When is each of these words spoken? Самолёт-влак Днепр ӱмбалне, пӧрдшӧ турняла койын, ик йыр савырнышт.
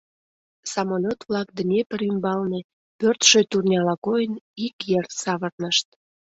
Самолёт-влак 0.73 1.47
Днепр 1.59 1.99
ӱмбалне, 2.09 2.59
пӧрдшӧ 2.99 3.41
турняла 3.49 3.95
койын, 4.05 4.33
ик 4.65 4.77
йыр 4.89 5.05
савырнышт. 5.21 5.87